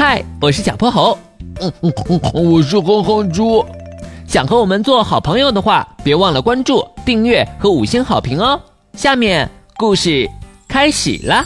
[0.00, 1.18] 嗨，我是小泼猴。
[1.60, 3.66] 嗯嗯嗯，我是哼哼猪。
[4.28, 8.60] 想和我们做好朋友的话，别忘了关注、订阅和五星好评哦。
[8.92, 10.30] 下面故事
[10.68, 11.44] 开始啦。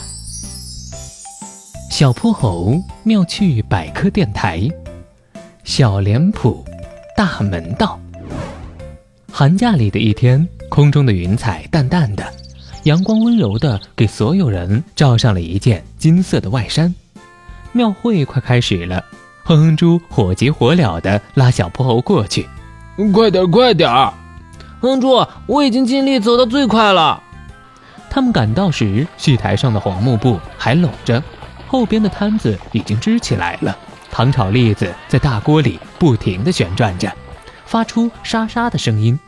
[1.90, 4.68] 小泼猴妙趣百科电台，
[5.64, 6.62] 小脸谱
[7.16, 7.98] 大门道。
[9.32, 12.22] 寒假里的一天，空中的云彩淡淡的，
[12.82, 16.94] 阳光温柔的给所有人罩上了一件金色的外衫。
[17.72, 19.02] 庙会快开始了，
[19.44, 22.48] 哼哼猪火急火燎地拉小泼猴过去。
[23.12, 23.90] 快点，快点！
[24.80, 27.22] 哼哼猪，我已经尽力走得最快了。
[28.10, 31.22] 他们赶到时，戏台上的红幕布还拢着，
[31.66, 33.76] 后边的摊子已经支起来了。
[34.10, 37.10] 糖炒栗子在大锅里不停地旋转着，
[37.64, 39.18] 发出沙沙的声音。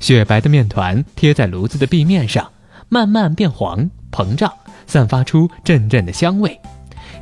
[0.00, 2.50] 雪白的面团贴在炉子的壁面上，
[2.88, 4.52] 慢慢变黄、膨胀，
[4.88, 6.60] 散发出阵阵的香味。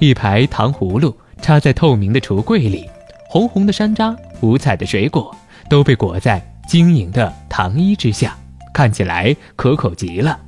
[0.01, 2.89] 一排糖葫芦插在透明的橱柜里，
[3.29, 5.37] 红红的山楂、五彩的水果
[5.69, 8.34] 都被裹在晶莹的糖衣之下，
[8.73, 10.41] 看起来可口极了。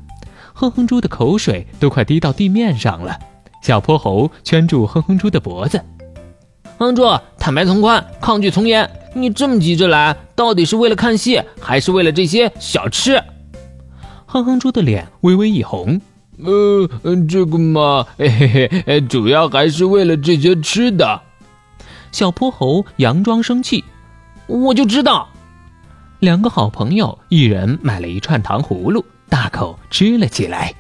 [0.55, 3.19] 哼哼猪的口水都快滴到地面上了。
[3.63, 5.79] 小泼猴圈住哼哼猪的脖子
[6.79, 7.05] ：“哼哼猪，
[7.39, 8.89] 坦白从宽，抗拒从严。
[9.15, 13.23] 你这么急着来，到底是为了看戏，还是为了这些小吃？”
[14.25, 16.01] 哼哼猪的脸微微一红。
[16.39, 16.89] 呃，
[17.29, 21.21] 这个嘛，嘿嘿嘿，主要还是为了这些吃的。
[22.11, 23.85] 小泼猴佯装生气，
[24.47, 25.29] 我就知道。
[26.21, 30.75] 两个好朋友一人买了一串糖葫芦，大口吃了起来。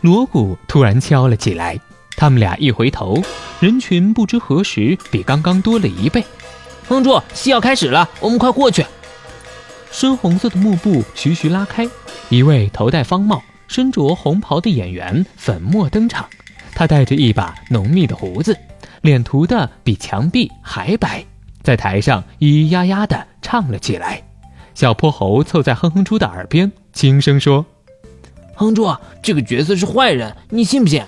[0.00, 1.78] 锣鼓突然敲了起来，
[2.16, 3.20] 他们俩一回头，
[3.58, 6.24] 人群不知何时比刚刚多了一倍。
[6.88, 8.86] 哼猪，戏要开始了，我们快过去。
[9.98, 11.88] 深红色的幕布徐徐拉开，
[12.28, 16.26] 一位头戴方帽、身着红袍的演员粉墨登场。
[16.74, 18.54] 他带着一把浓密的胡子，
[19.00, 21.24] 脸涂的比墙壁还白，
[21.62, 24.22] 在台上咿咿呀呀地唱了起来。
[24.74, 27.64] 小泼猴凑在哼哼猪的耳边轻声说
[28.54, 31.00] ：“哼猪，这个角色是坏人，你信不信？”“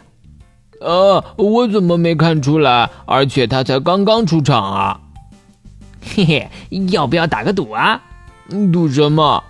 [0.81, 2.89] 啊，我怎么没看出来？
[3.05, 5.01] 而且他才刚刚出场啊
[6.01, 6.51] ！”“嘿嘿，
[6.91, 8.05] 要不要打个赌啊？”
[8.73, 9.43] 赌什么？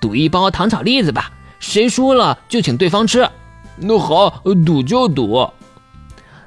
[0.00, 3.28] 赌一包糖炒栗子吧，谁输了就请对方吃。
[3.76, 5.48] 那好，赌就赌。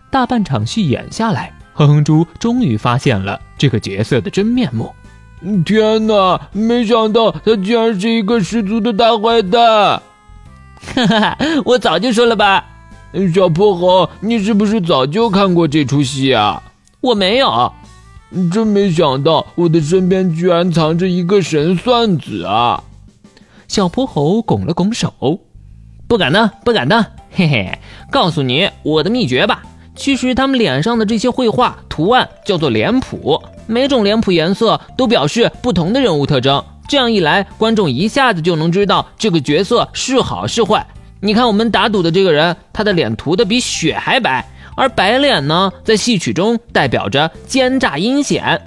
[0.09, 4.93] 大半场戏演下来，哼哼猪终于发现了这个角色的真面目。
[5.65, 10.01] 天哪，没想到他竟然是一个十足的大坏蛋！
[10.95, 12.63] 哈哈，我早就说了吧。
[13.33, 16.61] 小泼猴，你是不是早就看过这出戏啊？
[17.01, 17.71] 我没有。
[18.51, 22.83] 真没想到，我的身边居然藏着一个神算子啊！
[23.67, 25.39] 小泼猴拱了拱手，
[26.07, 27.05] 不敢当，不敢当。
[27.31, 27.79] 嘿嘿，
[28.11, 29.63] 告诉你我的秘诀吧。
[29.95, 36.63] 其实他们脸上的这些绘画图案叫做脸谱，每种脸谱颜色都表示不同的人物特征。
[36.87, 40.85] 这样一来，观众一下子就能知道这个角色是好是坏。
[41.19, 44.45] 你看，我们打赌的这个人，他的脸涂的比雪还白。
[44.77, 48.61] 而白脸呢，在戏曲中代表着奸诈阴险。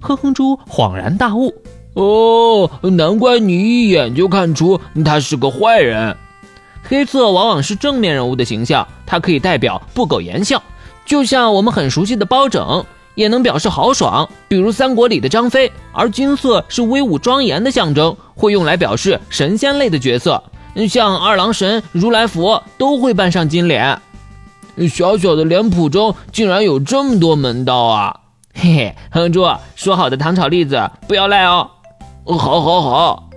[0.00, 1.54] 哼哼猪恍然大悟
[1.94, 6.14] ：“哦，难怪你一眼就看出他是个坏人。
[6.82, 10.60] 黑色往往是正面人物的形象，它可以代表不苟言笑，
[11.06, 15.70] 就像我们很熟悉的包拯，也能表示豪爽，比如三国里的张飞。
[15.92, 20.42] 而金色是威武庄严的象征，会用来表示神仙类的角色，
[20.88, 23.96] 像二郎神、如来佛都会扮上金脸。”
[24.88, 28.20] 小小的脸谱中竟然有这么多门道啊！
[28.54, 31.70] 嘿嘿，哼猪，说好的糖炒栗子不要赖哦。
[32.26, 33.30] 好，好，好。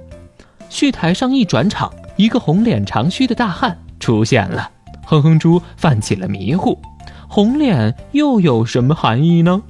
[0.69, 4.69] 戏台上一转场，一个红脸长须的大汉出现了。
[5.05, 6.79] 哼哼猪犯起了迷糊，
[7.27, 9.61] 红脸又有什么含义呢？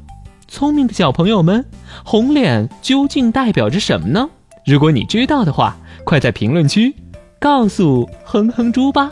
[0.47, 1.65] 聪明的小朋友们，
[2.03, 4.29] 红脸究竟代表着什么呢？
[4.65, 6.95] 如果你知道的话，快在评论区
[7.39, 9.11] 告诉哼哼猪吧。